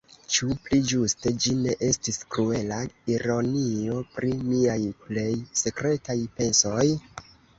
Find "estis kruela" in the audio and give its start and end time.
1.87-2.79